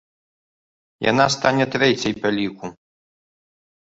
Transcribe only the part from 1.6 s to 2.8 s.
трэцяй па ліку.